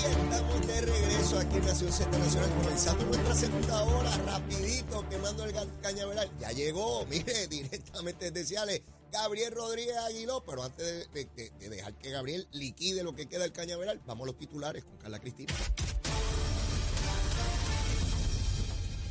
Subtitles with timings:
[0.00, 5.44] Y estamos de regreso aquí en Nación Z Nacional, comenzando nuestra segunda hora, rapidito, quemando
[5.44, 6.30] el cañaveral.
[6.40, 12.10] Ya llegó, mire, directamente desde Ciales, Gabriel Rodríguez Aguiló, pero antes de- de dejar que
[12.10, 15.54] Gabriel liquide lo que queda del cañaveral, vamos a los titulares con Carla Cristina.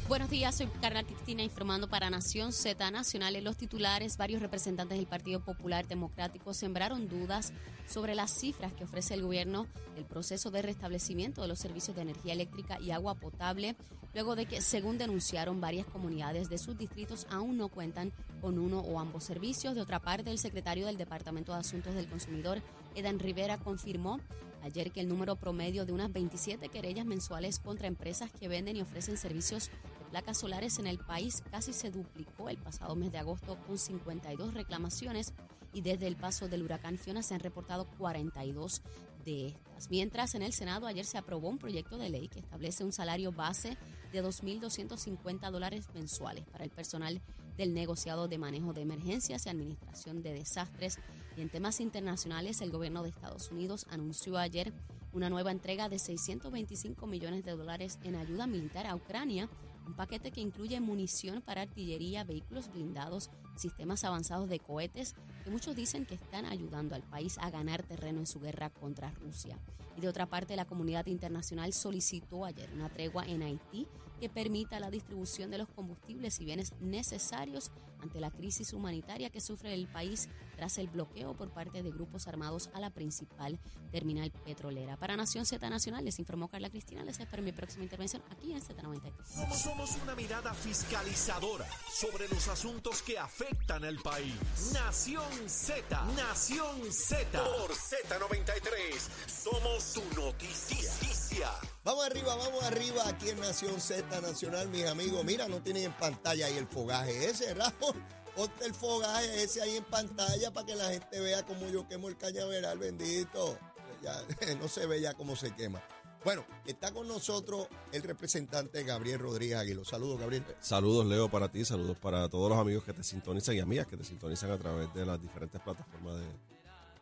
[0.08, 3.36] Buenos días, soy Carla Cristina informando para Nación Z Nacional.
[3.36, 7.52] En los titulares, varios representantes del Partido Popular Democrático sembraron dudas
[7.90, 12.04] sobre las cifras que ofrece el gobierno del proceso de restablecimiento de los servicios de
[12.04, 13.76] energía eléctrica y agua potable,
[14.14, 18.80] luego de que, según denunciaron, varias comunidades de sus distritos aún no cuentan con uno
[18.80, 19.76] o ambos servicios.
[19.76, 22.62] De otra parte, el secretario del Departamento de Asuntos del Consumidor,
[22.96, 24.22] Edan Rivera, confirmó
[24.64, 28.82] ayer que el número promedio de unas 27 querellas mensuales contra empresas que venden y
[28.82, 29.70] ofrecen servicios
[30.08, 34.54] placas solares en el país casi se duplicó el pasado mes de agosto con 52
[34.54, 35.34] reclamaciones
[35.74, 38.82] y desde el paso del huracán Fiona se han reportado 42
[39.26, 39.90] de estas.
[39.90, 43.32] Mientras en el Senado ayer se aprobó un proyecto de ley que establece un salario
[43.32, 43.78] base
[44.12, 47.22] de 2.250 dólares mensuales para el personal
[47.58, 50.98] del negociado de manejo de emergencias y administración de desastres.
[51.36, 54.74] Y en temas internacionales, el gobierno de Estados Unidos anunció ayer
[55.14, 59.50] una nueva entrega de 625 millones de dólares en ayuda militar a Ucrania,
[59.88, 65.76] un paquete que incluye munición para artillería, vehículos blindados, sistemas avanzados de cohetes, que muchos
[65.76, 69.58] dicen que están ayudando al país a ganar terreno en su guerra contra Rusia.
[69.98, 73.88] Y de otra parte, la comunidad internacional solicitó ayer una tregua en Haití
[74.20, 77.72] que permita la distribución de los combustibles y bienes necesarios
[78.02, 82.28] ante la crisis humanitaria que sufre el país tras el bloqueo por parte de grupos
[82.28, 83.60] armados a la principal
[83.92, 84.98] terminal petrolera.
[84.98, 87.04] Para Nación Z Nacional les informó Carla Cristina.
[87.04, 89.12] Les espero en mi próxima intervención aquí en Z93.
[89.26, 94.34] Somos, somos una mirada fiscalizadora sobre los asuntos que afectan al país.
[94.74, 97.44] Nación Z, Nación Z.
[97.44, 101.52] Por Z93, somos su noticia.
[101.84, 105.24] Vamos arriba, vamos arriba aquí en Nación Z Nacional, mis amigos.
[105.24, 107.87] Mira, no tienen en pantalla ahí el fogaje ese, Raúl.
[108.36, 112.08] Ponte el fogaje ese ahí en pantalla para que la gente vea cómo yo quemo
[112.08, 113.58] el cañaveral, bendito.
[114.04, 114.16] Ya,
[114.62, 115.82] no se ve ya cómo se quema.
[116.24, 119.86] Bueno, está con nosotros el representante Gabriel Rodríguez Aguilo.
[119.86, 120.44] Saludos, Gabriel.
[120.60, 123.98] Saludos, Leo, para ti, saludos para todos los amigos que te sintonizan y amigas que
[123.98, 126.26] te sintonizan a través de las diferentes plataformas de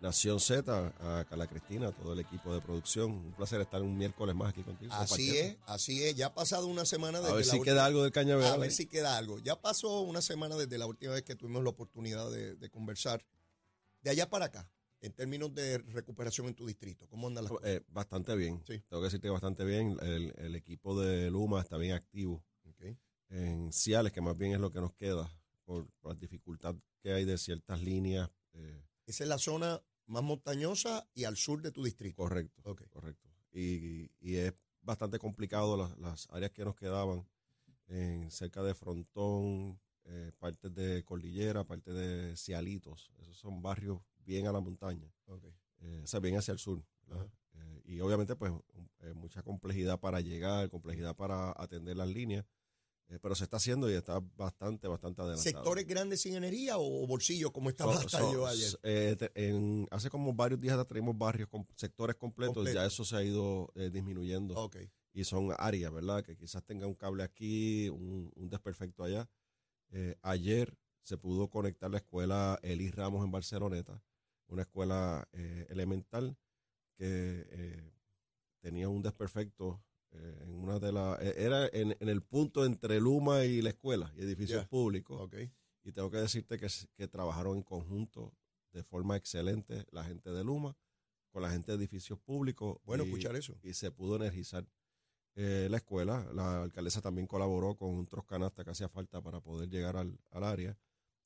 [0.05, 3.11] Nación Z, a Carla Cristina, a todo el equipo de producción.
[3.11, 4.93] Un placer estar un miércoles más aquí contigo.
[4.93, 6.15] Así es, así es.
[6.15, 8.53] Ya ha pasado una semana desde A ver la si última- queda algo del cañaveral.
[8.53, 8.75] A ver ahí.
[8.75, 9.39] si queda algo.
[9.39, 13.25] Ya pasó una semana desde la última vez que tuvimos la oportunidad de, de conversar.
[14.03, 14.69] De allá para acá,
[15.01, 17.67] en términos de recuperación en tu distrito, ¿cómo andan las cosas?
[17.67, 18.61] Eh, bastante bien.
[18.67, 18.79] Sí.
[18.87, 19.97] Tengo que decirte bastante bien.
[20.03, 22.95] El, el equipo de Luma está bien activo Ok.
[23.29, 25.27] en Ciales, que más bien es lo que nos queda
[25.63, 28.29] por, por la dificultad que hay de ciertas líneas.
[28.53, 32.17] eh, Esa es la zona más montañosa y al sur de tu distrito.
[32.17, 32.61] correcto.
[32.89, 33.29] Correcto.
[33.51, 37.27] Y, y es bastante complicado las, las áreas que nos quedaban
[37.87, 43.11] en cerca de Frontón, eh, partes de Cordillera, partes de Cialitos.
[43.19, 45.45] Esos son barrios bien a la montaña, ok.
[45.81, 46.83] eh, o sea, bien hacia el sur.
[47.53, 48.51] Eh, y obviamente, pues,
[48.99, 52.45] eh, mucha complejidad para llegar, complejidad para atender las líneas,
[53.09, 55.43] eh, pero se está haciendo y está bastante, bastante adelantado.
[55.43, 58.79] ¿Sectores grandes sin energía o bolsillos como estaba So- yo ayer?
[58.83, 62.79] eh, te- en- hace como varios días atrás tenemos barrios, con sectores completos, Completo.
[62.79, 64.69] ya eso se ha ido eh, disminuyendo.
[65.13, 66.23] Y son áreas, ¿verdad?
[66.23, 69.29] Que quizás tenga un cable aquí, un, un desperfecto allá.
[70.23, 74.03] Ayer se pudo conectar la escuela Elis Ramos en Barceloneta,
[74.47, 75.25] una escuela
[75.69, 76.37] elemental,
[76.97, 77.93] que
[78.59, 79.81] tenía un desperfecto
[80.17, 81.21] eh, en una de las...
[81.21, 85.19] Era en, en el punto entre Luma y la escuela y edificios públicos.
[85.21, 85.35] Ok.
[85.83, 88.33] Y tengo que decirte que, que trabajaron en conjunto
[88.73, 90.75] de forma excelente la gente de Luma
[91.31, 92.77] con la gente de edificios públicos.
[92.85, 93.55] Bueno y- escuchar eso.
[93.61, 94.65] y se pudo energizar
[95.35, 96.25] eh, la escuela.
[96.33, 100.43] La alcaldesa también colaboró con un troscanasta que hacía falta para poder llegar al, al
[100.43, 100.77] área.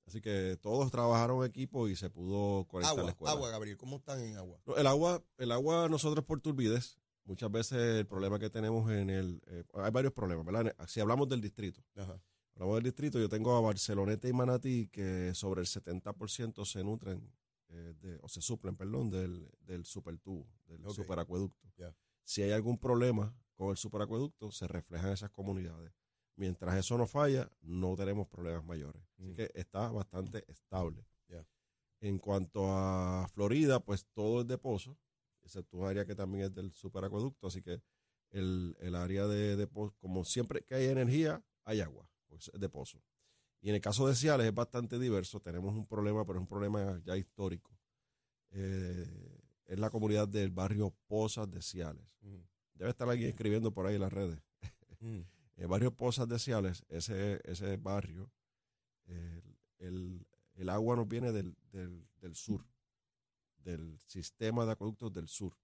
[0.07, 3.33] Así que todos trabajaron en equipo y se pudo conectar la escuela.
[3.33, 3.77] agua, Gabriel.
[3.77, 4.59] ¿Cómo están en agua?
[4.65, 9.09] No, el agua, el agua nosotros por turbidez, muchas veces el problema que tenemos en
[9.09, 10.75] el, eh, hay varios problemas, ¿verdad?
[10.87, 12.19] Si hablamos del distrito, Ajá.
[12.55, 17.31] hablamos del distrito, yo tengo a Barceloneta y Manatí que sobre el 70% se nutren,
[17.69, 21.69] eh, de- o se suplen, perdón, del, del supertubo, del superacueducto.
[22.23, 25.91] Si hay algún problema con el superacueducto, se refleja en esas comunidades.
[26.35, 29.01] Mientras eso no falla, no tenemos problemas mayores.
[29.17, 29.35] Así Mm.
[29.35, 31.05] que está bastante estable.
[32.01, 34.97] En cuanto a Florida, pues todo es de pozo,
[35.49, 37.81] excepto un área que también es del superacueducto, así que
[38.31, 39.67] el, el área de, de
[39.99, 43.03] como siempre que hay energía, hay agua, pues es de pozo.
[43.61, 46.47] Y en el caso de Ciales es bastante diverso, tenemos un problema, pero es un
[46.47, 47.77] problema ya histórico.
[48.51, 52.05] Eh, es la comunidad del barrio Pozas de Ciales.
[52.21, 52.37] Mm.
[52.75, 54.39] Debe estar alguien escribiendo por ahí en las redes.
[54.99, 55.19] Mm.
[55.57, 58.31] El barrio Pozas de Ciales, ese, ese barrio,
[59.07, 59.43] el,
[59.79, 60.25] el-
[60.55, 62.65] el agua nos viene del, del, del sur,
[63.69, 65.55] del sistema de acueductos del sur,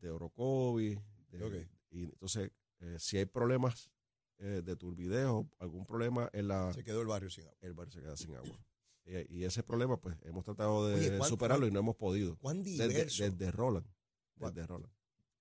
[0.00, 0.98] de Orocovi.
[1.30, 1.68] de-.
[1.90, 3.90] Y entonces, eh, si hay problemas
[4.38, 7.56] eh, de turbidez o algún problema en la, Se quedó el barrio sin agua.
[7.60, 8.58] el barrio se queda sin agua.
[9.04, 12.36] Eh, y ese problema, pues, hemos tratado de Oye, ¿cuán- superarlo y no hemos podido.
[12.38, 13.86] ¿Cuán Desde, diverso, desde Roland.
[14.38, 14.92] ¿Cuán- Desde Roland.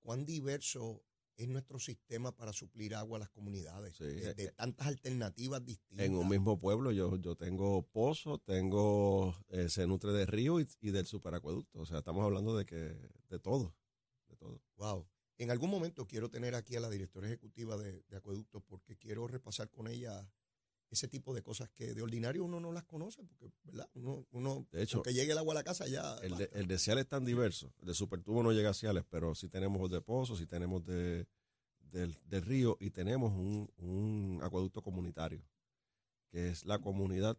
[0.01, 1.04] cuán diverso
[1.38, 3.95] es nuestro sistema para suplir agua a las comunidades?
[3.95, 6.06] Sí, de, de eh, tantas alternativas distintas.
[6.06, 10.68] En un mismo pueblo yo, yo tengo pozo, tengo, eh, se nutre de río y,
[10.80, 11.80] y del superacueducto.
[11.80, 12.95] O sea, estamos hablando de que,
[13.30, 13.75] de todo,
[14.28, 14.62] de todo.
[14.78, 15.07] Wow.
[15.38, 19.27] En algún momento quiero tener aquí a la directora ejecutiva de, de Acueducto porque quiero
[19.27, 20.30] repasar con ella
[20.91, 23.89] ese tipo de cosas que de ordinario uno no las conoce, porque, ¿verdad?
[23.93, 26.15] Uno, uno De hecho, que llegue el agua a la casa ya.
[26.17, 27.73] El de, el de Ciales es tan diverso.
[27.79, 31.27] El de Supertubo no llega a Ciales, pero sí tenemos de pozo, sí tenemos de,
[31.79, 35.41] del, del río y tenemos un, un acueducto comunitario,
[36.29, 37.38] que es la comunidad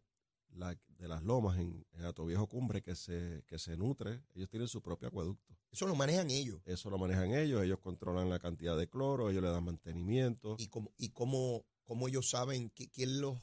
[0.54, 4.22] la- de las lomas en, en Atoviejo Cumbre que se, que se nutre.
[4.34, 5.56] Ellos tienen su propio acueducto.
[5.70, 6.60] Eso lo manejan ellos.
[6.66, 10.56] Eso lo manejan ellos, ellos controlan la cantidad de cloro, ellos le dan mantenimiento.
[10.58, 13.38] Y cómo, y cómo, cómo ellos saben qui- quién los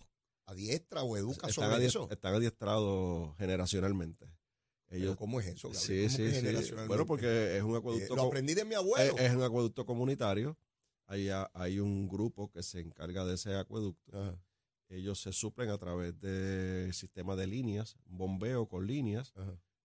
[0.46, 2.08] adiestra o educa están, sobre adiest- eso.
[2.12, 4.26] están adiestrados generacionalmente.
[4.92, 6.10] Ellos, ¿Cómo es eso, Gabriel?
[6.10, 6.74] sí, ¿Cómo sí, sí.
[6.88, 8.16] Bueno, porque es un Eh, acueducto.
[8.16, 9.16] lo co- aprendí de mi abuelo.
[9.20, 10.58] es un acueducto comunitario.
[11.06, 14.18] Hay, hay un grupo que se encarga de ese acueducto.
[14.18, 14.40] Ajá,
[14.92, 19.32] Ellos se suplen a través del sistema de líneas, bombeo con líneas.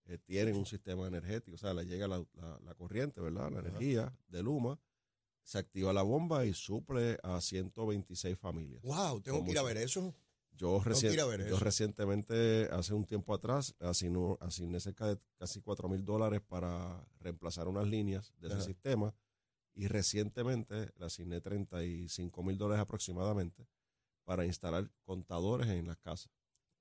[0.06, 3.50] eh, tienen un sistema energético, o sea, le llega la, la- la corriente, ¿verdad?
[3.50, 3.68] La Ajá.
[3.68, 4.78] energía de Luma.
[5.44, 8.82] Se activa la bomba y suple a 126 familias.
[8.82, 10.14] Wow, tengo que ir a ver eso.
[10.56, 11.58] Yo, ver yo eso.
[11.58, 17.67] recientemente, hace un tiempo atrás, asigné, asigné cerca de casi 4 mil dólares para reemplazar
[17.67, 18.64] unas líneas de ese Ajá.
[18.64, 19.14] sistema
[19.75, 23.67] y recientemente le asigné 35 mil dólares aproximadamente
[24.25, 26.31] para instalar contadores en las casas.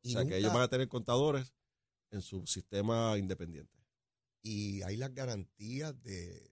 [0.05, 1.53] O sea, que ellos van a tener contadores
[2.11, 3.79] en su sistema independiente.
[4.41, 6.51] Y hay las garantías de,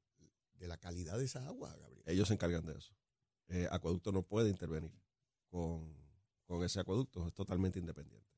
[0.54, 1.91] de la calidad de esa agua, Gabriel.
[2.06, 2.94] Ellos se encargan de eso.
[3.50, 4.92] Eh, acueducto no puede intervenir
[5.50, 5.94] con,
[6.46, 8.32] con ese acueducto, es totalmente independiente.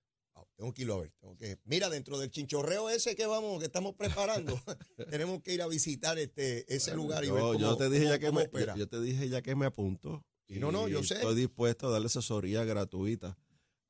[0.55, 1.11] Tengo que irlo a ver.
[1.19, 1.57] Tengo que...
[1.65, 4.53] Mira, dentro del chinchorreo ese que vamos, que estamos preparando,
[5.09, 8.03] tenemos que ir a visitar este, ese lugar y ver yo, cómo, yo te dije
[8.03, 8.73] cómo- ya que me, opera.
[8.73, 10.23] yo, yo te dije ya que me apunto.
[10.47, 11.15] Sí, no, no, yo y sé.
[11.15, 13.37] Estoy dispuesto a darle asesoría gratuita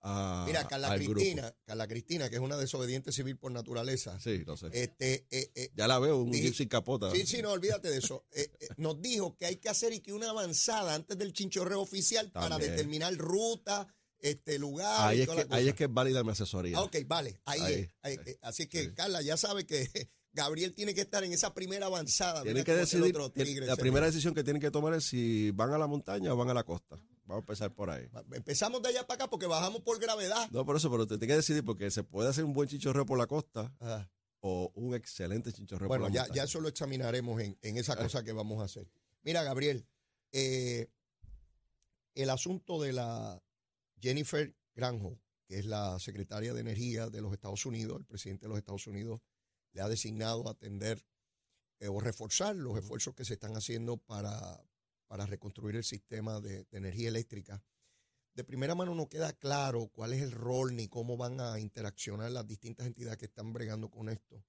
[0.03, 0.93] a, Mira, Carla.
[0.95, 4.67] Cristina, Carla Cristina, que es una desobediente civil por naturaleza, Sí, lo sé.
[4.74, 7.10] este, eh, eh, ya la veo, un dije- sin capota.
[7.12, 8.25] sí, sí, no, olvídate de eso.
[8.31, 11.79] Eh, eh, nos dijo que hay que hacer y que una avanzada antes del chinchorreo
[11.81, 13.88] oficial para determinar ruta,
[14.19, 15.57] este lugar ahí, y es toda que, la cosa.
[15.57, 16.77] ahí es que es válida mi asesoría.
[16.77, 18.38] Ah, ok, vale, ahí, Ahí, es.
[18.41, 18.91] Así que, sí.
[18.93, 19.88] Carla, ya sabe que
[20.31, 22.41] Gabriel tiene que estar en esa primera avanzada.
[22.41, 24.72] Tienen Mira que es el decidir, otro tiene- tigre la primera decisión que tienen que
[24.72, 26.98] tomar es si van a la montaña o van a la costa.
[27.25, 28.10] Vamos a empezar por ahí.
[28.34, 30.50] Empezamos de allá para acá porque bajamos por gravedad.
[30.51, 33.06] No, por eso, pero te tienes que decidir porque se puede hacer un buen chichorreo
[33.06, 34.10] por la costa Ajá.
[34.42, 36.36] o un excelente chichorreo Bueno, por la ya, montaña.
[36.36, 38.89] ya eso lo examinaremos en, en esa cosa que vamos a hacer.
[39.24, 39.88] Mira, Gabriel,
[40.34, 40.89] eh,
[42.15, 43.42] el asunto de la
[44.01, 48.50] Jennifer Granholm, que es la secretaria de Energía de los Estados Unidos, el presidente de
[48.50, 49.22] los Estados Unidos
[49.72, 51.03] le ha designado atender
[51.80, 54.62] eh, o reforzar los esfuerzos que se están haciendo para,
[55.13, 57.63] para reconstruir el sistema de, de energía eléctrica.
[58.34, 62.32] De primera mano no queda claro cuál es el rol ni cómo van a interaccionar
[62.32, 64.43] las distintas entidades que están bregando con esto.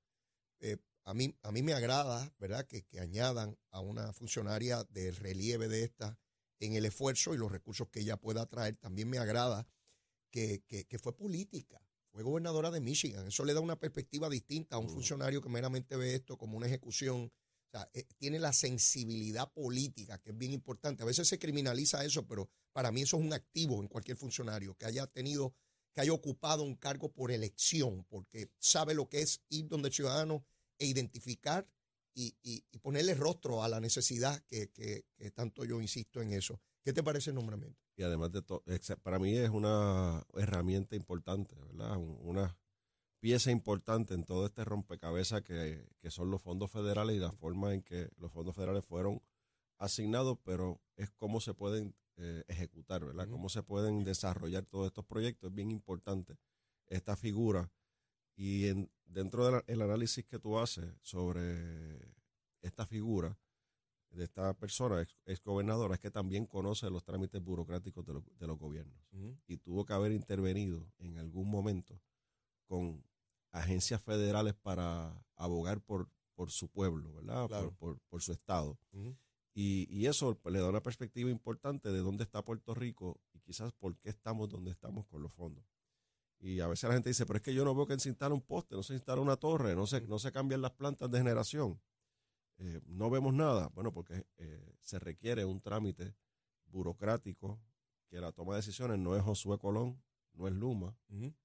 [0.61, 5.16] Eh, a mí, a mí me agrada, ¿verdad?, que, que añadan a una funcionaria del
[5.16, 6.18] relieve de esta
[6.61, 8.78] en el esfuerzo y los recursos que ella pueda traer.
[8.78, 9.68] También me agrada
[10.30, 11.78] que, que, que fue política,
[12.11, 13.26] fue gobernadora de Michigan.
[13.26, 16.68] Eso le da una perspectiva distinta a un funcionario que meramente ve esto como una
[16.68, 17.30] ejecución.
[17.93, 21.02] Eh, tiene la sensibilidad política, que es bien importante.
[21.02, 24.75] A veces se criminaliza eso, pero para mí eso es un activo en cualquier funcionario
[24.76, 25.54] que haya tenido,
[25.93, 29.95] que haya ocupado un cargo por elección, porque sabe lo que es ir donde el
[29.95, 30.45] ciudadano
[30.78, 31.69] e identificar
[32.16, 36.61] y, y- ponerle rostro a la necesidad que, que- que tanto yo insisto en eso.
[36.85, 37.81] ¿Qué te parece el nombramiento?
[37.97, 38.62] Y además de todo,
[39.02, 41.97] para mí es una herramienta importante, ¿verdad?
[41.97, 42.57] Un- Una
[43.25, 47.73] pieza importante en todo este rompecabezas que, que son los fondos federales y la forma
[47.73, 49.23] en que los fondos federales fueron
[49.78, 53.25] asignados, pero es cómo se pueden eh, ejecutar, ¿verdad?
[53.25, 53.37] Ujú.
[53.37, 55.49] Cómo se pueden desarrollar todos estos proyectos.
[55.49, 56.37] Es bien importante
[56.87, 57.73] esta figura.
[58.37, 62.12] Y en, dentro del análisis que tú haces sobre
[62.61, 63.38] esta figura,
[64.11, 68.38] de esta persona, ex, ex gobernadora, es que también conoce los trámites burocráticos de, los-
[68.38, 69.02] de los gobiernos
[69.47, 71.99] y tuvo que haber intervenido en algún momento
[72.66, 73.02] con
[73.54, 77.46] agencias federales para abogar por, por su pueblo, ¿verdad?
[77.49, 77.70] Claro.
[77.76, 78.78] Por, por- por su estado.
[79.54, 83.73] Y, y eso le da una perspectiva importante de dónde está Puerto Rico y quizás
[83.73, 85.64] por qué estamos donde estamos con los fondos.
[86.40, 88.34] Y a veces la gente dice, pero es que yo no veo que se instale
[88.34, 91.18] un poste, no se instala una torre, no se, no se cambian las plantas de
[91.18, 91.80] generación.
[92.58, 93.68] Eh, no vemos nada.
[93.68, 96.14] Bueno, porque eh, se requiere un trámite
[96.66, 97.61] burocrático
[98.11, 100.02] que la toma de decisiones no es Josué Colón,
[100.35, 100.97] no es Luma,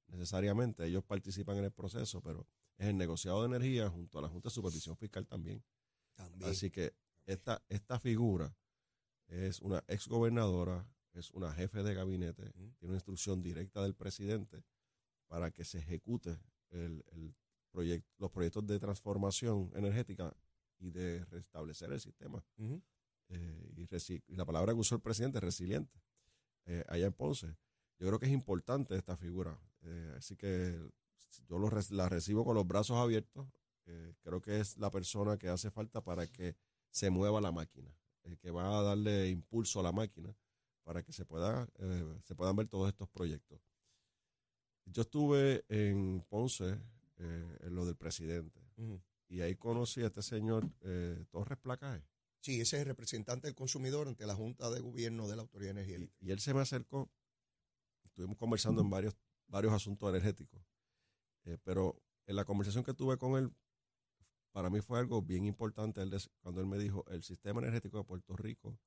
[0.08, 0.86] necesariamente.
[0.86, 4.50] Ellos participan en el proceso, pero es el negociado de energía junto a la Junta
[4.50, 5.64] de Supervisión Fiscal también.
[6.16, 6.50] También.
[6.50, 6.94] Así que
[7.26, 8.56] esta, esta figura
[9.28, 14.64] es una exgobernadora, es una jefe de gabinete, tiene una instrucción directa del presidente
[15.28, 16.40] para que se ejecute
[16.72, 17.36] el, el
[18.18, 20.36] los proyectos de transformación energética
[20.80, 22.44] y de restablecer el sistema.
[23.30, 23.88] Eh,
[24.28, 26.02] y la palabra que usó el presidente, resiliente,
[26.66, 27.56] eh, allá en Ponce.
[28.00, 29.60] Yo creo que es importante esta figura.
[29.84, 30.80] Eh, así que
[31.48, 33.48] yo lo la recibo con los brazos abiertos.
[33.86, 36.56] Eh, creo que es la persona que hace falta para que
[36.92, 40.36] se mueva la máquina, el que va a darle impulso a la máquina
[40.84, 43.62] para que se, pueda, eh, se puedan ver todos estos proyectos.
[44.86, 46.80] Yo estuve en Ponce,
[47.18, 48.60] eh, en lo del presidente,
[49.28, 52.04] y ahí conocí a este señor eh, Torres Placaje.
[52.40, 55.76] Sí, ese es el representante del consumidor ante la Junta de Gobierno de la Autoridad
[55.76, 57.12] de Energía y él se me acercó,
[58.20, 59.16] estuvimos conversando en varios,
[59.48, 60.62] varios asuntos energéticos,
[61.46, 63.56] eh, pero en la conversación que tuve con él,
[64.52, 66.12] para mí fue algo bien importante él
[66.42, 68.78] cuando él me dijo, el sistema energético de Puerto Rico,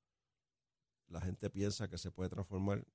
[1.07, 2.85] la gente piensa que se puede transformar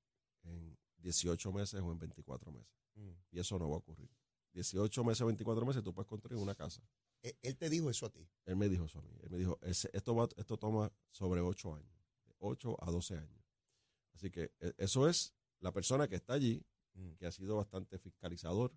[0.45, 3.11] en 18 meses o en 24 meses, Mm.
[3.33, 4.09] y eso no va a ocurrir.
[4.53, 6.83] 18 meses o 24 meses tú puedes construir una casa.
[7.23, 8.25] Eh, Él te dijo eso a ti.
[8.45, 9.11] Él me dijo eso a mí.
[9.23, 11.93] Él me dijo, "Ese- esto, va, esto toma sobre 8 años,
[12.25, 13.43] de 8 a 12 años.
[14.15, 16.63] Así que eh, eso es la persona que está allí,
[16.95, 17.13] Mm.
[17.15, 18.73] que ha sido bastante fiscalizador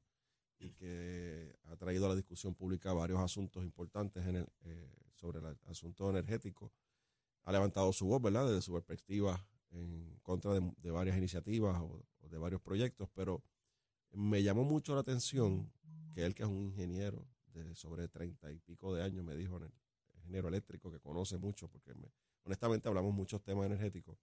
[0.60, 5.40] y que ha traído a la discusión pública varios asuntos importantes en el, eh, sobre
[5.40, 6.72] el asunto energético.
[7.46, 12.06] Ha levantado su voz, ¿verdad?, desde su perspectiva en contra de, de varias iniciativas o,
[12.20, 13.42] o de varios proyectos, pero
[14.12, 15.72] me llamó mucho la atención
[16.14, 19.58] que él, que es un ingeniero de sobre treinta y pico de años, me dijo,
[19.58, 19.74] en el-
[20.18, 22.12] ingeniero eléctrico que conoce mucho, porque me-
[22.44, 24.18] honestamente hablamos muchos temas energéticos,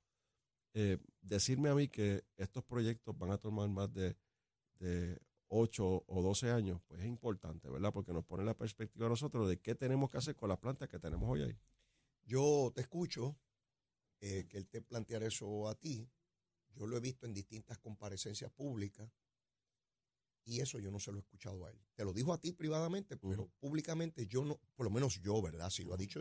[0.74, 4.16] eh, decirme a mí que estos proyectos van a tomar más de,
[4.78, 7.92] de 8 o 12 años, pues es importante, ¿verdad?
[7.92, 10.88] Porque nos pone la perspectiva a nosotros de qué tenemos que hacer con las plantas
[10.88, 11.58] que tenemos hoy ahí.
[12.24, 13.36] Yo te escucho
[14.20, 16.08] eh, que él te planteara eso a ti.
[16.74, 19.10] Yo lo he visto en distintas comparecencias públicas
[20.44, 21.78] y eso yo no se lo he escuchado a él.
[21.94, 25.70] Te lo dijo a ti privadamente, pero públicamente yo no, por lo menos yo, ¿verdad?
[25.70, 26.20] Si lo ha dicho.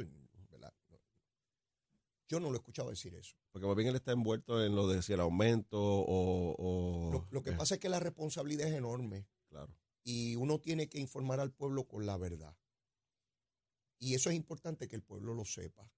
[2.29, 3.35] Yo no lo he escuchado decir eso.
[3.51, 6.55] Porque más bien él está envuelto en lo de si el aumento o...
[6.57, 9.73] o- Lo, lo que eh, pasa es que la responsabilidad es enorme Claro.
[10.03, 12.55] y uno tiene que informar al pueblo con la verdad.
[13.99, 15.89] Y eso es importante que el pueblo lo sepa,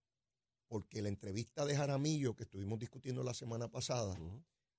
[0.68, 4.18] porque la entrevista de Jaramillo que estuvimos discutiendo la semana pasada,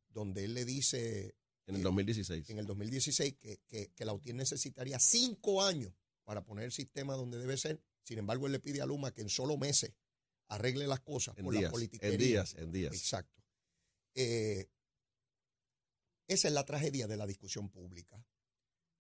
[0.09, 1.35] donde él le dice
[1.67, 2.49] En el Eh, 2016.
[2.51, 5.93] en el 2016 que, que, que la UTIER necesitaría cinco años
[6.25, 7.83] para poner el sistema donde debe ser.
[8.05, 9.93] Sin embargo, él le pide a Luma que en solo meses
[10.51, 12.15] arregle las cosas En por la días, politiquería.
[12.15, 12.93] en días, en días.
[12.95, 13.43] Exacto.
[14.15, 14.69] Eh,
[16.29, 18.25] esa es la tragedia de la discusión pública.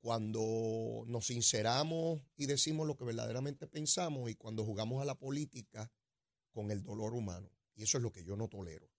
[0.00, 5.92] Cuando nos sinceramos y decimos lo que verdaderamente pensamos y cuando jugamos a la política
[6.52, 7.50] con el dolor humano.
[7.74, 8.90] Y eso es lo que yo no tolero.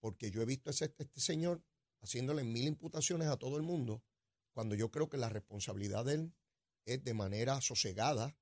[0.00, 1.62] Porque yo he visto a ese- este señor
[2.00, 4.02] haciéndole mil imputaciones a todo el mundo,
[4.52, 6.34] cuando yo creo que la responsabilidad de él
[6.86, 8.36] es de manera sosegada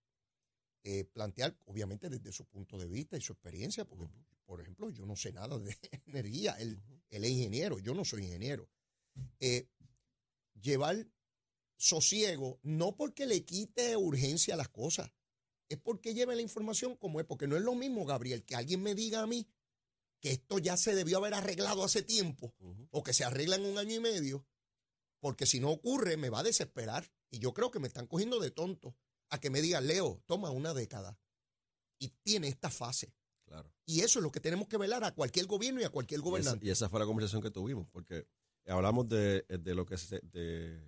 [0.83, 4.09] eh, plantear, obviamente desde su punto de vista y su experiencia, porque,
[4.47, 8.25] por ejemplo, yo no sé nada de energía, él, él es ingeniero, yo no soy
[8.25, 8.69] ingeniero.
[9.41, 9.69] Eh,
[10.61, 11.07] llevar
[11.77, 15.11] sosiego, no porque le quite urgencia a las cosas,
[15.69, 18.83] es porque lleve la información como es, porque no es lo mismo, Gabriel, que alguien
[18.83, 19.47] me diga a mí
[20.21, 22.55] que esto ya se debió haber arreglado hace tiempo,
[22.91, 24.47] o que se arregla en un año y medio,
[25.19, 27.11] porque si no ocurre me va a desesperar.
[27.31, 28.97] Y yo creo que me están cogiendo de tonto
[29.31, 31.19] a que me digan, Leo, toma una década
[31.99, 33.15] y tiene esta fase.
[33.45, 33.73] Claro.
[33.87, 36.23] Y eso es lo que tenemos que velar a cualquier gobierno y a cualquier Y
[36.23, 36.67] esa, gobernante.
[36.67, 38.27] y esa fue la conversación que tuvimos, porque
[38.67, 40.81] hablamos de, de lo que se- de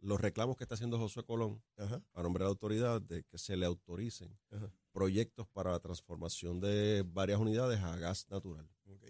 [0.00, 3.38] los reclamos que está haciendo Josué Colón Ajá, a nombre de la autoridad de que
[3.38, 8.68] se le autoricen ajá, proyectos para la transformación de varias unidades a gas natural.
[8.86, 9.04] ok.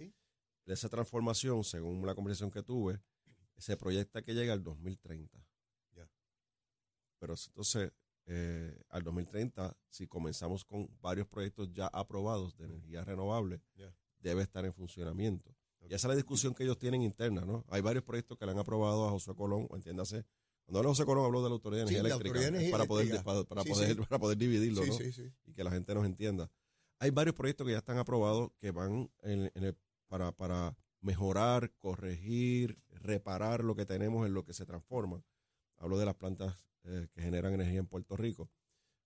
[0.67, 3.01] Esa transformación, según la conversación que tuve,
[3.57, 5.45] se proyecta que llegue al 2030.
[5.97, 6.09] Ya.
[7.19, 7.91] Pero entonces,
[8.35, 13.95] eh, al 2030, si comenzamos con varios proyectos ya aprobados de energía renovable, Ya.
[14.21, 15.51] debe estar en funcionamiento.
[15.81, 15.91] Ok.
[15.91, 17.65] Y esa es la discusión que ellos tienen interna, ¿no?
[17.69, 20.25] Hay varios proyectos que le han aprobado a Josué Colón, o entiéndase.
[20.65, 22.47] Cuando hablo de José Colón, hablo de la Autoridad de Sí, Energía la Eléctrica, de
[22.49, 23.25] Energía para, poder, Eléctrica.
[23.25, 24.03] para, para Sí, poder, sí.
[24.09, 24.97] para poder dividirlo, Sí, ¿no?
[24.97, 25.33] sí, sí.
[25.45, 26.51] y que la gente nos entienda.
[27.01, 29.77] Hay varios proyectos que ya están aprobados que van en- en el-
[30.09, 35.23] para, para mejorar, corregir, reparar lo que tenemos en lo que se transforma.
[35.79, 38.51] Hablo de las plantas eh, que generan energía en Puerto Rico.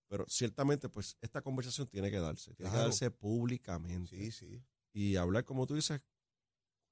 [0.09, 2.53] Pero ciertamente, pues, esta conversación tiene que darse.
[2.55, 4.15] Tiene que darse públicamente.
[4.15, 4.63] Sí, sí.
[4.93, 6.01] Y hablar, como tú dices,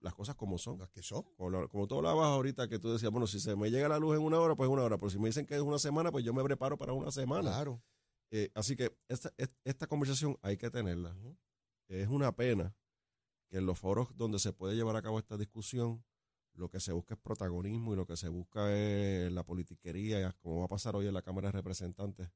[0.01, 0.77] las cosas como son.
[0.79, 1.23] Las que son.
[1.35, 4.17] Como, como tú hablabas ahorita, que tú decías, bueno, si se me llega la luz
[4.17, 4.97] en una hora, pues una hora.
[4.97, 7.49] Pero si me dicen que es una semana, pues yo me preparo para una semana.
[7.49, 7.81] Claro.
[8.31, 11.15] Eh, así que esta, es- esta conversación hay que tenerla.
[11.87, 12.75] Es una pena
[13.49, 16.03] que en los foros donde se puede llevar a cabo esta discusión,
[16.55, 20.59] lo que se busca es protagonismo y lo que se busca es la politiquería, como
[20.59, 22.29] va a pasar hoy en la Cámara de Representantes,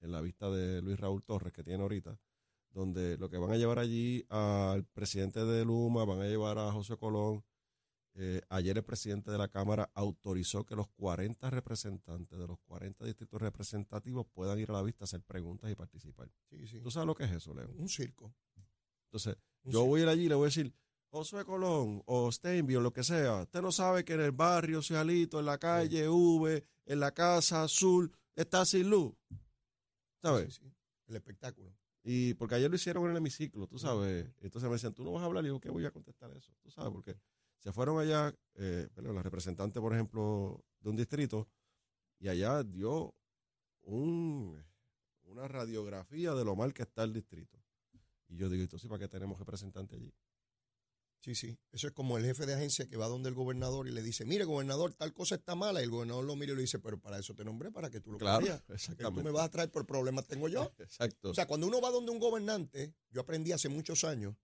[0.00, 2.18] en la vista de Luis Raúl Torres que tiene ahorita,
[2.70, 6.70] donde lo que van a llevar allí al presidente de Luma, van a llevar a
[6.72, 7.44] José Colón.
[8.18, 13.04] Eh, ayer el presidente de la Cámara autorizó que los 40 representantes de los 40
[13.04, 16.30] distritos representativos puedan ir a la vista a hacer preguntas y participar.
[16.48, 16.80] Sí, sí.
[16.80, 17.70] ¿Tú sabes lo que es eso, Leo?
[17.76, 18.34] Un circo.
[19.08, 19.86] Entonces, Un yo circo.
[19.86, 20.72] voy a ir allí y le voy a decir,
[21.10, 24.82] Josué Colón o Steinby o lo que sea, usted no sabe que en el barrio
[24.82, 29.14] Cialito, en la calle V, en la casa azul, está sin luz.
[30.22, 30.54] ¿Sabes?
[30.54, 30.72] Sí, sí.
[31.06, 31.72] El espectáculo.
[32.02, 34.30] Y porque ayer lo hicieron en el hemiciclo, tú sabes.
[34.40, 35.44] Entonces me decían, tú no vas a hablar.
[35.44, 36.52] Y yo, ¿qué voy a contestar eso?
[36.62, 37.16] Tú sabes, porque
[37.58, 41.48] se fueron allá, eh, pero la representante, por ejemplo, de un distrito,
[42.20, 43.14] y allá dio
[43.82, 44.62] un,
[45.24, 47.58] una radiografía de lo mal que está el distrito.
[48.28, 50.12] Y yo digo, entonces, ¿para qué tenemos representante allí?
[51.26, 51.58] Sí, sí.
[51.72, 54.24] Eso es como el jefe de agencia que va donde el gobernador y le dice,
[54.24, 55.80] mire, gobernador, tal cosa está mala.
[55.80, 58.00] Y el gobernador lo mira y le dice, pero para eso te nombré, para que
[58.00, 58.60] tú lo Claro, cambies.
[58.60, 59.22] Que tú exactamente.
[59.24, 60.70] me vas a traer por problemas tengo yo.
[60.78, 61.30] Exacto.
[61.30, 64.36] O sea, cuando uno va donde un gobernante, yo aprendí hace muchos años,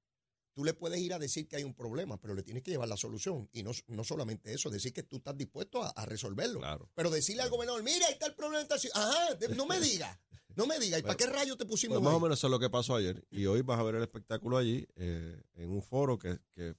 [0.53, 2.88] tú le puedes ir a decir que hay un problema, pero le tienes que llevar
[2.88, 3.49] la solución.
[3.53, 6.61] Y no, no solamente eso, decir que tú estás dispuesto a, a resolverlo.
[6.61, 6.91] claro.
[6.95, 8.62] Pero decirle al gobernador, mira, ahí está el problema.
[8.62, 8.88] está así".
[8.95, 10.21] Ajá, no me diga,
[10.55, 10.99] no me diga.
[10.99, 12.97] ¿Y para qué rayo te pusimos Pues más o menos eso es lo que pasó
[12.97, 13.25] ayer.
[13.31, 16.75] Y hoy vas a ver el espectáculo allí, eh, en un foro que, que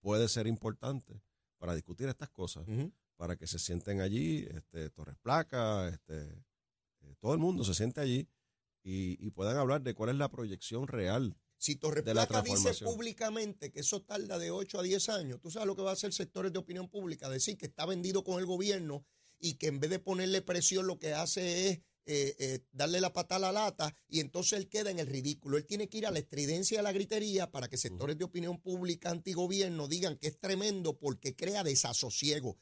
[0.00, 1.20] puede ser importante
[1.58, 2.64] para discutir estas cosas,
[3.16, 6.44] para que se sienten allí, este, Torres Placa, este,
[7.00, 8.28] eh, todo el mundo se siente allí
[8.82, 11.36] y, y puedan hablar de cuál es la proyección real.
[11.58, 15.66] Si Torres Placa dice públicamente que eso tarda de 8 a 10 años, tú sabes
[15.66, 18.46] lo que va a hacer sectores de opinión pública, decir que está vendido con el
[18.46, 19.04] gobierno
[19.40, 23.12] y que en vez de ponerle presión lo que hace es eh, eh, darle la
[23.12, 25.58] pata a la lata y entonces él queda en el ridículo.
[25.58, 28.58] Él tiene que ir a la estridencia de la gritería para que sectores de opinión
[28.62, 32.56] pública antigobierno digan que es tremendo porque crea desasosiego.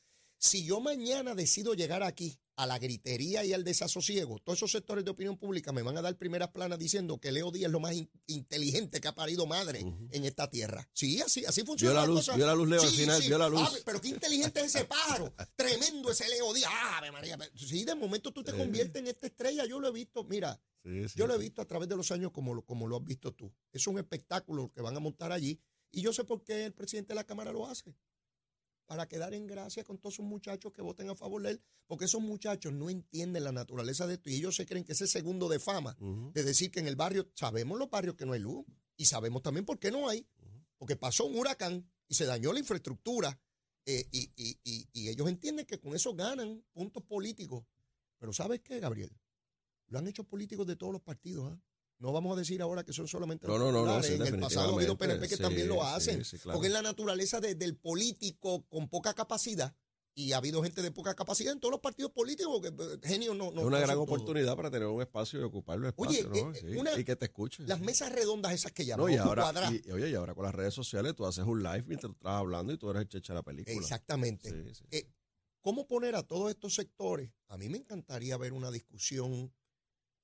[0.47, 5.05] Si yo mañana decido llegar aquí a la gritería y al desasosiego, todos esos sectores
[5.05, 7.81] de opinión pública me van a dar primeras planas diciendo que Leo Díaz es lo
[7.81, 10.89] más in- inteligente que ha parido madre en esta tierra.
[10.93, 11.93] Sí, así, así funciona.
[11.95, 12.37] Vio la la luz, cosa.
[12.37, 13.61] vio la luz, Leo, al final, vio la luz.
[13.65, 15.35] Ah, pero qué inteligente es ese pájaro.
[15.57, 16.71] Tremendo ese Leo Díaz.
[16.97, 17.37] Ave María.
[17.57, 18.57] Sí, de momento tú te Sí.
[18.57, 19.67] conviertes en esta estrella.
[19.67, 20.23] Yo lo he visto.
[20.23, 21.43] Mira, Sí, sí, yo lo he sí.
[21.43, 23.53] visto a través de los años como lo, como lo has visto tú.
[23.73, 25.61] Es un espectáculo que van a montar allí.
[25.91, 27.95] Y yo sé por qué el presidente de la Cámara lo hace.
[28.87, 31.63] Para quedar en gracia con todos esos muchachos que voten a favor de él.
[31.87, 34.31] Porque esos muchachos no entienden la naturaleza de esto.
[34.31, 35.97] Y ellos se creen que ese segundo de fama
[36.33, 38.65] de decir que en el barrio, sabemos los barrios que no hay luz.
[38.97, 40.27] Y sabemos también por qué no hay.
[40.79, 43.39] Porque pasó un huracán y se dañó la infraestructura.
[43.89, 47.65] eh, y, y- y- y ellos entienden que con eso ganan puntos políticos.
[48.19, 49.11] Pero ¿sabes qué, Gabriel?
[49.87, 51.53] Lo han hecho políticos de todos los partidos.
[51.53, 51.61] ¿ah?
[51.99, 54.39] No vamos a decir ahora que son solamente los No, no, no, sí, En el
[54.39, 56.25] pasado ha habido PNP que sí, también lo hacen.
[56.25, 56.57] sí, claro.
[56.57, 59.75] Porque es la naturaleza de- del político con poca capacidad
[60.19, 63.35] Y ha habido gente de poca capacidad en todos los partidos políticos, que eh, genio
[63.35, 66.55] no, no es una gran oportunidad para tener un espacio y ocuparlo Oye, espacio, ¿no?
[66.55, 67.69] eh, una- y que te escuchen.
[67.69, 70.55] Las mesas redondas esas que llaman, no, y ahora, y, oye, y ahora con las
[70.55, 73.41] redes sociales tú haces un live mientras estás hablando y tú eres el checha de
[73.41, 73.77] la película.
[73.77, 74.49] Exactamente.
[74.51, 74.85] Sí, sí.
[74.91, 75.07] Eh,
[75.61, 77.31] ¿Cómo poner a todos estos sectores?
[77.49, 79.53] A mí me encantaría ver una discusión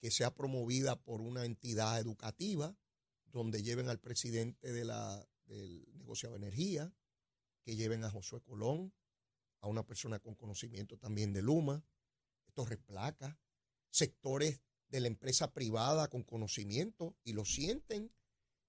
[0.03, 2.77] que sea promovida por una entidad educativa,
[3.27, 6.93] donde lleven al presidente de la, del negociado de energía,
[7.63, 8.93] que lleven a Josué Colón,
[9.61, 11.85] a una persona con conocimiento también de Luma,
[12.53, 13.37] Torres Placas,
[13.91, 18.13] sectores de la empresa privada con conocimiento y lo sienten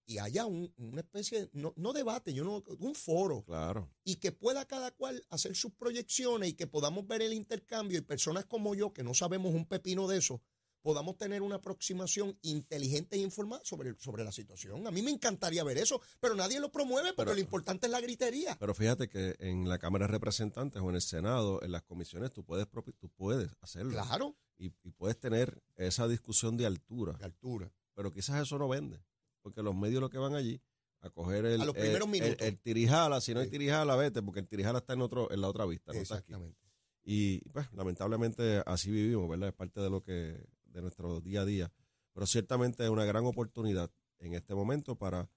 [0.05, 3.89] y haya un- una especie, de- no, no debate, yo no, un foro Claro.
[4.03, 8.01] y que pueda cada cual hacer sus proyecciones y que podamos ver el intercambio y
[8.01, 10.43] personas como yo que no sabemos un pepino de eso,
[10.83, 14.85] podamos tener una aproximación inteligente e informada sobre, sobre la situación.
[14.85, 17.91] A mí me encantaría ver eso, pero nadie lo promueve porque Pero- lo importante es
[17.91, 18.55] la gritería.
[18.59, 22.31] Pero fíjate que en la Cámara de Representantes o en el Senado, en las comisiones,
[22.31, 22.67] tú puedes,
[22.99, 23.91] tú puedes hacerlo.
[23.93, 27.13] Claro, Y, y puedes tener esa discusión de altura.
[27.13, 27.71] de altura.
[27.95, 29.03] Pero quizás eso no vende.
[29.41, 30.61] Porque los medios lo que van allí
[31.01, 32.47] a coger el, A los el- primeros el- minutos.
[32.47, 35.47] El, tirijala, si no hay tirijala, vete, porque el tirijala está en otro, en la
[35.49, 36.23] otra vista, no está aquí.
[36.33, 36.59] Exactamente.
[37.05, 39.49] Y pues lamentablemente así vivimos, ¿verdad?
[39.49, 40.41] Es parte de lo que,
[40.73, 41.71] de nuestro día a día.
[42.13, 45.29] Pero ciertamente es una gran oportunidad en este momento para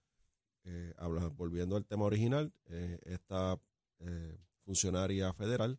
[0.65, 0.95] eh,
[1.37, 3.61] volviendo al tema original, eh, esta
[4.01, 5.79] eh, funcionaria federal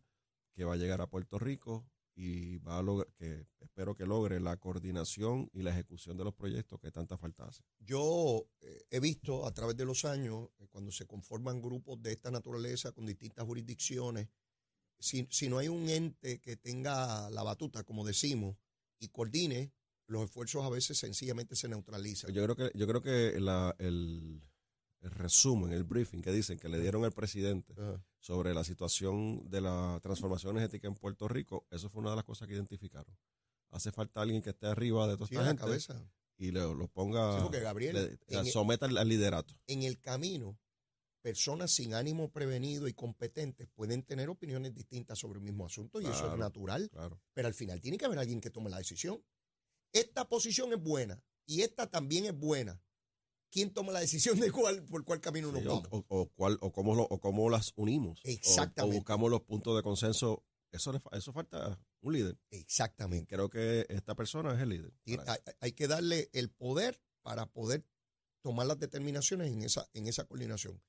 [0.54, 1.86] que va a llegar a Puerto Rico
[2.18, 6.34] y va a lograr, que espero que logre la coordinación y la ejecución de los
[6.34, 7.62] proyectos que tanta falta hace.
[7.78, 12.10] Yo eh, he visto a través de los años, eh, cuando se conforman grupos de
[12.10, 14.28] esta naturaleza con distintas jurisdicciones,
[14.98, 18.56] si, si no hay un ente que tenga la batuta, como decimos,
[18.98, 19.72] y coordine,
[20.06, 22.32] los esfuerzos a veces sencillamente se neutralizan.
[22.32, 24.42] Yo creo que, yo creo que la- el,
[25.00, 28.02] el resumen, el briefing que dicen que le dieron al presidente Ajá.
[28.18, 32.24] sobre la situación de la transformación energética en Puerto Rico, eso fue una de las
[32.24, 33.14] cosas que identificaron.
[33.70, 36.10] Hace falta alguien que esté arriba de toda Sí, esta gente cabeza.
[36.38, 39.54] y lo, lo ponga, Sí, Gabriel, le- someta al liderato.
[39.66, 40.58] En el camino,
[41.28, 46.06] personas sin ánimo prevenido y competentes pueden tener opiniones distintas sobre el mismo asunto y
[46.06, 46.88] eso es natural.
[46.90, 47.20] Claro.
[47.34, 49.22] pero al final tiene que haber alguien que tome la decisión.
[49.92, 52.80] Esta posición es buena y esta también es buena.
[53.50, 55.88] ¿Quién toma la decisión de cuál, por cuál camino nos Sí, o, vamos?
[55.90, 58.20] o- o cuál, o, cómo lo- o cómo las unimos.
[58.20, 58.96] O- O, Exactamente.
[58.96, 60.44] buscamos los puntos de consenso.
[60.72, 62.38] Eso, le eso falta un líder.
[62.50, 63.34] Exactamente.
[63.34, 64.92] Creo que esta persona es el líder.
[65.26, 67.84] Hay, hay que darle el poder para poder
[68.42, 70.80] tomar las determinaciones en esa, en esa coordinación.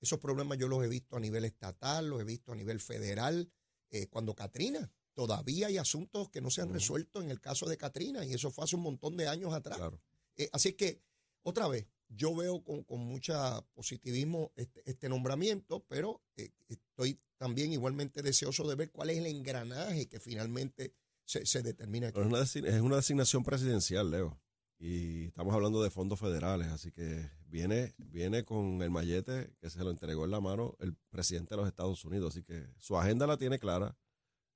[0.00, 3.50] Esos problemas yo los he visto a nivel estatal, los he visto a nivel federal.
[3.90, 7.76] Eh, cuando Katrina, todavía hay asuntos que no se han resuelto en el caso de
[7.76, 9.78] Katrina y eso fue hace un montón de años atrás.
[9.78, 10.00] Claro.
[10.36, 11.02] Eh, así que,
[11.42, 17.72] otra vez, yo veo con, con mucha positivismo este, este nombramiento, pero eh, estoy también
[17.72, 22.14] igualmente deseoso de ver cuál es el engranaje que finalmente se, se determina aquí.
[22.14, 24.40] Pero es una, es una designación presidencial, Leo.
[24.80, 29.82] Y estamos hablando de fondos federales, así que viene, viene con el mallete que se
[29.82, 32.34] lo entregó en la mano el presidente de los Estados Unidos.
[32.34, 33.96] Así que su agenda la tiene clara,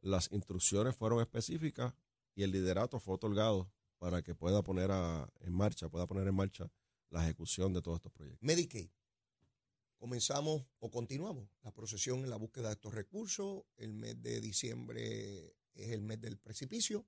[0.00, 1.92] las instrucciones fueron específicas
[2.36, 6.34] y el liderato fue otorgado para que pueda poner a- en marcha, pueda poner en
[6.36, 6.70] marcha
[7.10, 8.42] la ejecución de todos estos proyectos.
[8.42, 8.90] Medicaid.
[9.98, 13.62] Comenzamos o continuamos la procesión en la búsqueda de estos recursos.
[13.76, 17.06] El mes de diciembre es el mes del precipicio.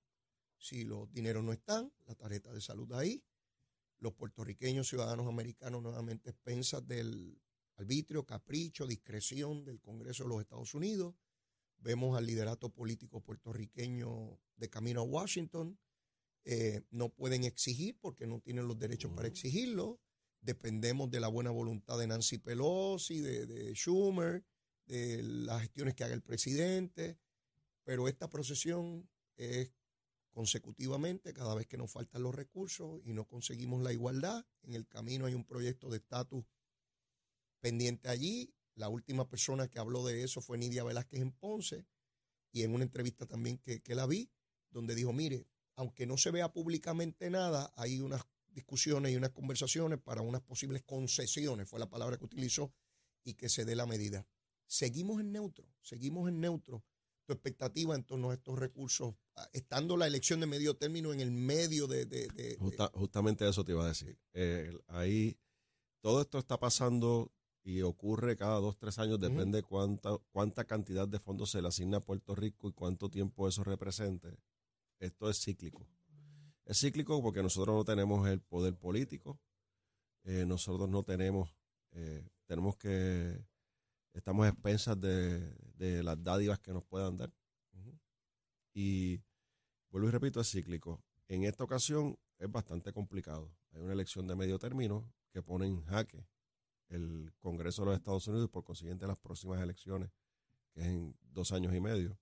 [0.65, 3.23] Si los dineros no están, la tarjeta de salud ahí.
[3.99, 7.39] Los puertorriqueños, ciudadanos americanos, nuevamente expensas del
[7.77, 11.15] arbitrio, capricho, discreción del Congreso de los Estados Unidos.
[11.77, 15.79] Vemos al liderato político puertorriqueño de camino a Washington.
[16.45, 20.01] Eh, no pueden exigir porque no tienen los derechos para exigirlo
[20.45, 24.45] dependemos de la buena voluntad de Nancy Pelosi, de, de Schumer,
[24.87, 27.19] de las gestiones que haga el presidente,
[27.83, 29.73] pero esta procesión es
[30.35, 34.45] consecutivamente cada vez que nos faltan los recursos y no conseguimos la igualdad.
[34.63, 36.45] En el camino hay un proyecto de estatus
[37.61, 38.53] pendiente allí.
[38.75, 41.87] La última persona que habló de eso fue Nidia Velázquez en Ponce
[42.53, 44.31] y en una entrevista también que, que la vi,
[44.71, 50.01] donde dijo, mire, aunque no se vea públicamente nada, hay unas discusiones y unas conversaciones
[50.01, 52.73] para unas posibles concesiones, fue la palabra que utilizó,
[53.25, 54.27] y que se dé la medida.
[54.67, 56.85] Seguimos en neutro, seguimos en neutro.
[57.27, 61.21] Tu expectativa en torno a estos recursos, ah, estando la elección de medio término en
[61.21, 62.05] el medio de...
[62.07, 64.19] de- de- de- Justa- justamente eso te iba a decir.
[64.35, 65.39] Eh, ahí
[66.03, 67.33] todo esto está pasando
[67.63, 71.97] y ocurre cada dos, tres años, depende cuánta, cuánta cantidad de fondos se le asigna
[71.97, 74.37] a Puerto Rico y cuánto tiempo eso represente.
[74.99, 75.89] Esto es cíclico.
[76.67, 79.41] Es cíclico porque nosotros no tenemos el poder político,
[80.25, 81.55] eh, nosotros no tenemos,
[81.93, 83.43] eh, tenemos que
[84.15, 87.33] estamos expensas de, de las dádivas que nos puedan dar.
[88.73, 89.21] Y
[89.91, 91.05] vuelvo y repito, es cíclico.
[91.29, 93.55] En esta ocasión es bastante complicado.
[93.73, 96.27] Hay una elección de medio término que pone en jaque
[96.89, 100.11] el Congreso de los Estados Unidos y por consiguiente las próximas elecciones,
[100.73, 102.19] que es en dos años y medio,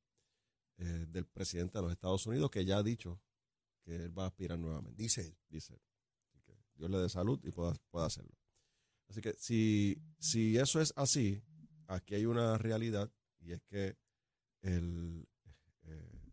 [0.79, 3.21] eh, del presidente de los Estados Unidos, que ya ha dicho
[3.83, 5.03] que él va a aspirar nuevamente.
[5.03, 5.37] Dice él.
[5.49, 5.81] Dice él.
[6.27, 8.33] Así que Dios le dé salud y pueda, pueda hacerlo.
[9.09, 11.43] Así que si, si eso es así,
[11.95, 13.97] aquí hay una realidad y es que
[14.63, 15.27] el,
[15.83, 16.33] eh,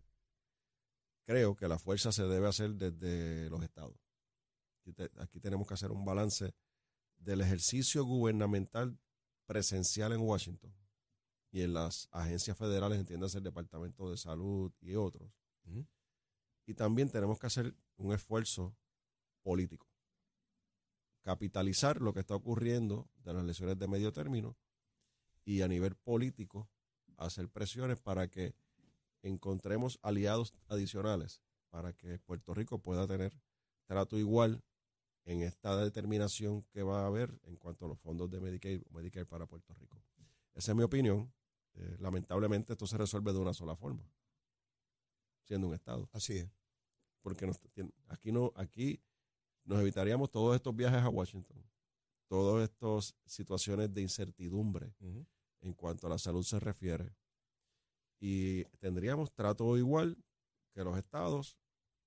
[1.23, 3.97] creo que la fuerza se debe hacer desde los estados.
[4.81, 6.53] Aquí, te- aquí tenemos que hacer un balance
[7.17, 8.97] del ejercicio gubernamental
[9.45, 10.73] presencial en Washington
[11.51, 15.31] y en las agencias federales, entiéndase el Departamento de Salud y otros.
[16.65, 18.75] Y también tenemos que hacer un esfuerzo
[19.41, 19.87] político.
[21.23, 24.55] Capitalizar lo que está ocurriendo de las elecciones de medio término
[25.49, 26.69] y a nivel político
[27.17, 28.53] hacer presiones para que
[29.23, 33.35] encontremos aliados adicionales para que Puerto Rico pueda tener
[33.87, 34.63] trato igual
[35.25, 39.25] en esta determinación que va a haber en cuanto a los fondos de Medicaid, Medicare
[39.25, 39.99] para Puerto Rico.
[40.53, 41.33] Esa es mi opinión.
[41.73, 44.07] Eh, lamentablemente esto se resuelve de una sola forma,
[45.45, 46.49] siendo un Estado Así es.
[47.21, 47.59] porque nos,
[48.07, 49.01] aquí no aquí
[49.63, 51.57] nos evitaríamos todos estos viajes a Washington,
[52.27, 54.93] todas estas situaciones de incertidumbre.
[55.61, 57.15] En cuanto a la salud se refiere
[58.19, 60.17] y tendríamos trato igual
[60.73, 61.57] que los estados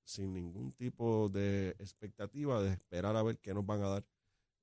[0.05, 4.07] sin ningún tipo de expectativa de esperar a ver qué nos van a dar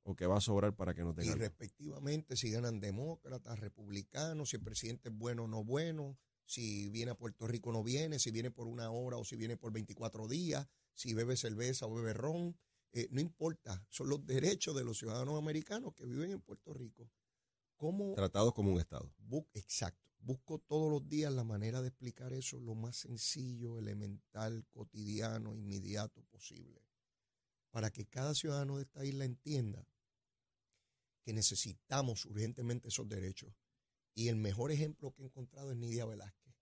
[0.03, 4.49] o qué va a sobrar para que nos den Y respectivamente, si ganan demócratas, republicanos,
[4.49, 7.83] si el presidente es bueno o no bueno, si viene a Puerto Rico o no
[7.83, 11.85] viene, si viene por una hora o si viene por 24 días, si bebe cerveza
[11.85, 12.57] o bebe ron,
[12.91, 17.09] eh, no importa, son los derechos de los ciudadanos americanos que viven en Puerto Rico.
[17.79, 19.09] ¿Cómo tratados como un estado.
[19.25, 20.11] Bu- exacto.
[20.19, 26.21] Busco todos los días la manera de explicar eso lo más sencillo, elemental, cotidiano, inmediato
[26.25, 26.81] posible.
[27.71, 29.87] Para que cada ciudadano de esta isla entienda
[31.23, 33.55] que necesitamos urgentemente esos derechos.
[34.13, 36.53] Y el mejor ejemplo que he encontrado es Nidia Velázquez.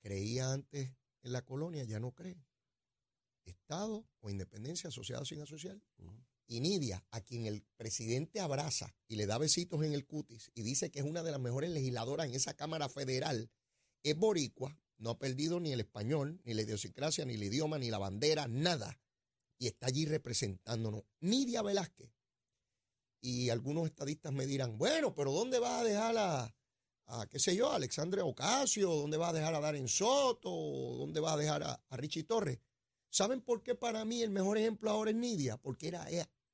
[0.00, 2.42] Creía antes en la colonia, ya no cree.
[3.44, 5.78] Estado o independencia, asociado sin asociar.
[6.48, 10.62] Y Nidia, a quien el presidente abraza y le da besitos en el cutis y
[10.62, 13.50] dice que es una de las mejores legisladoras en esa Cámara Federal,
[14.04, 17.90] es boricua, no ha perdido ni el español, ni la idiosincrasia, ni el idioma, ni
[17.90, 19.00] la bandera, nada.
[19.58, 21.02] Y está allí representándonos.
[21.20, 22.10] Nidia Velázquez.
[23.20, 27.72] Y algunos estadistas me dirán, bueno, pero ¿dónde va a dejar a, qué sé yo,
[27.72, 28.94] a Alexandre Ocasio?
[28.94, 30.50] ¿Dónde va a dejar a Darren Soto?
[30.50, 32.60] ¿Dónde va a dejar a, a Richie Torres?
[33.10, 35.56] ¿Saben por qué para mí el mejor ejemplo ahora es Nidia?
[35.56, 36.06] Porque era,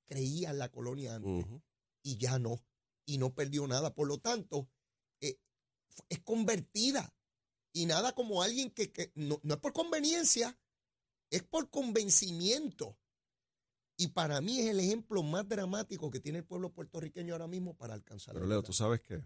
[0.06, 1.46] creía en la colonia antes
[2.02, 2.62] y ya no,
[3.06, 3.94] y no perdió nada.
[3.94, 4.68] Por lo tanto,
[5.20, 5.38] eh,
[6.08, 7.14] es convertida
[7.72, 10.58] y nada como alguien que, que no, no es por conveniencia,
[11.30, 12.98] es por convencimiento.
[13.96, 17.76] Y para mí es el ejemplo más dramático que tiene el pueblo puertorriqueño ahora mismo
[17.76, 18.34] para alcanzar.
[18.34, 19.22] Pero la Leo, tú sabes que,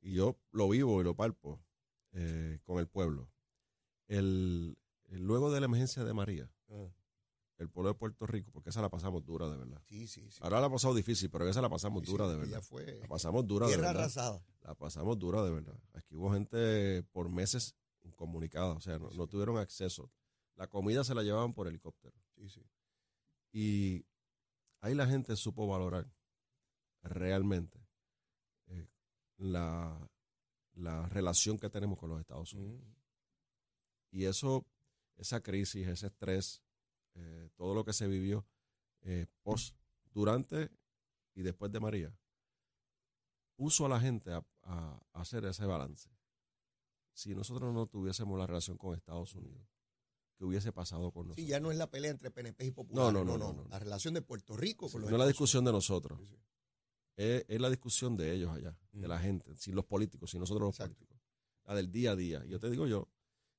[0.00, 1.64] y yo lo vivo y lo palpo
[2.12, 3.30] eh, con el pueblo.
[4.06, 6.88] El, el- luego de la emergencia de María, Ah,
[7.64, 9.82] el pueblo de Puerto Rico, porque esa la pasamos dura de verdad.
[9.86, 10.38] sí, sí, sí.
[10.42, 12.62] Ahora la ha pasado difícil, pero esa la pasamos Sí, sí, dura de verdad.
[12.62, 13.90] Fue La pasamos dura de verdad.
[13.96, 14.44] arrasada.
[14.62, 15.78] La pasamos dura de verdad.
[15.94, 20.10] Aquí hubo gente por meses incomunicada, o sea, no, no tuvieron acceso.
[20.56, 22.14] La comida se la llevaban por helicóptero.
[22.36, 22.62] Sí, sí.
[23.52, 24.06] Y
[24.80, 26.06] ahí la gente supo valorar
[27.02, 27.78] realmente
[28.66, 28.88] eh,
[29.36, 30.08] la,
[30.74, 32.82] la relación que tenemos con los Estados Unidos.
[32.82, 32.94] Mm.
[34.16, 34.66] Y eso,
[35.16, 36.62] esa crisis, ese estrés,
[37.14, 38.46] eh, todo lo que se vivió
[39.02, 39.76] eh, post,
[40.12, 40.70] durante
[41.34, 42.16] y después de María,
[43.56, 46.08] puso a la gente a, a- a hacer ese balance.
[47.12, 49.66] Si nosotros no tuviésemos la relación con Estados Unidos,
[50.36, 51.44] ¿qué hubiese pasado con nosotros?
[51.44, 53.12] Sí, ya no es la pelea entre PNP y populares.
[53.12, 53.68] No, no, no, no, no.
[53.68, 56.18] La relación de Puerto Rico Sí, con no los es la discusión de nosotros.
[56.20, 56.36] Sí, sí.
[57.16, 59.10] es, es la discusión de ellos allá, de Mm.
[59.10, 60.96] la gente, sin los políticos, sin nosotros los Exacto.
[60.96, 61.20] políticos.
[61.66, 62.44] La del día a día.
[62.44, 63.08] Y yo te digo yo,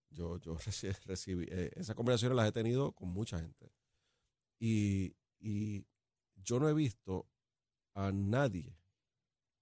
[0.10, 3.72] yo, yo reci- recibí, eh, esas conversaciones las he tenido con mucha gente.
[4.60, 5.86] Y, y
[6.36, 7.28] yo no he visto
[7.94, 8.78] a nadie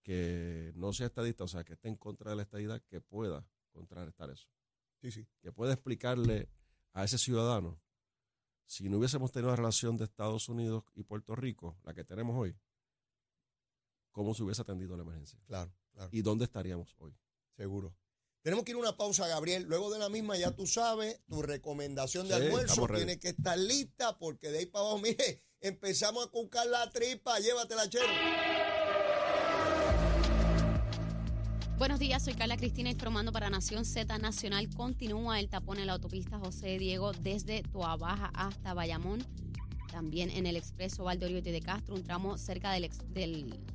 [0.04, 3.48] que no sea estadista, o sea, que esté en contra de la estadidad, que pueda
[3.72, 4.48] contrarrestar eso.
[5.02, 5.28] Sí, sí.
[5.42, 6.50] Que pueda explicarle
[6.94, 7.80] a ese ciudadano,
[8.66, 12.36] si no hubiésemos tenido una relación de Estados Unidos y Puerto Rico, la que tenemos
[12.38, 12.56] hoy,
[14.12, 16.10] cómo se hubiese atendido la emergencia Claro, claro.
[16.12, 17.16] y dónde estaríamos hoy.
[17.56, 17.96] Seguro.
[18.44, 19.64] Tenemos que ir a una pausa, Gabriel.
[19.70, 23.58] Luego de la misma, ya tú sabes, tu recomendación de Sí, almuerzo tiene que estar
[23.58, 27.40] lista porque de ahí para abajo, mire, empezamos a cucar la tripa.
[27.40, 28.04] Llévatela, chero.
[31.78, 34.70] Buenos días, soy Carla Cristina informando para Nación Z Nacional.
[34.76, 39.26] Continúa el tapón en la autopista José Diego desde Toabaja hasta Bayamón.
[39.94, 42.90] También en el expreso Valdeoriote de Castro, un tramo cerca de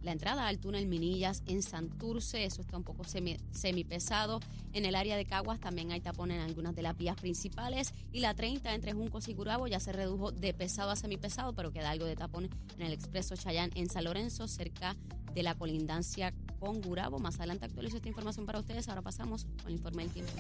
[0.02, 2.44] la entrada al túnel Minillas en Santurce.
[2.44, 4.40] Eso está un poco semi, pesado.
[4.72, 7.94] En el área de Caguas también hay tapón en algunas de las vías principales.
[8.12, 11.70] Y la 30 entre Juncos y Curabo ya se redujo de pesado a semipesado, pero
[11.70, 14.96] queda algo de tapón en el expreso Chayán en San Lorenzo, cerca
[15.35, 17.20] de la colindancia con Gurabo.
[17.20, 18.88] Más adelante actualizo esta información para ustedes.
[18.88, 20.33] Ahora pasamos con el informe del tiempo.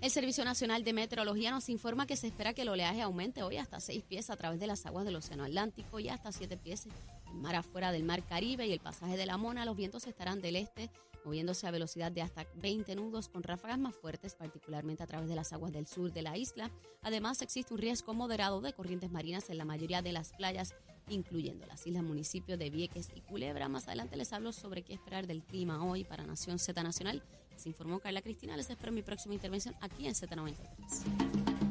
[0.00, 3.56] El Servicio Nacional de Meteorología nos informa que se espera que el oleaje aumente hoy
[3.56, 6.86] hasta 6 pies a través de las aguas del Océano Atlántico y hasta 7 pies
[7.26, 9.64] en mar afuera del Mar Caribe y el pasaje de la Mona.
[9.64, 10.88] Los vientos estarán del este
[11.24, 15.34] moviéndose a velocidad de hasta 20 nudos con ráfagas más fuertes, particularmente a través de
[15.34, 16.70] las aguas del sur de la isla.
[17.02, 20.74] Además, existe un riesgo moderado de corrientes marinas en la mayoría de las playas,
[21.08, 23.68] incluyendo las islas municipios de Vieques y Culebra.
[23.68, 27.22] Más adelante les hablo sobre qué esperar del clima hoy para Nación Z Nacional.
[27.58, 28.56] Se informó Carla Cristina.
[28.56, 31.67] Les espero mi próxima intervención aquí en Z93.